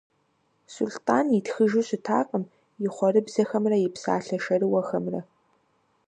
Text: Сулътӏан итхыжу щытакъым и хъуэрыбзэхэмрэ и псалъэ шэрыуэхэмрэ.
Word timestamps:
Сулътӏан 0.73 1.25
итхыжу 1.37 1.81
щытакъым 1.87 2.43
и 2.85 2.87
хъуэрыбзэхэмрэ 2.93 3.77
и 3.85 3.89
псалъэ 3.93 4.37
шэрыуэхэмрэ. 4.43 5.21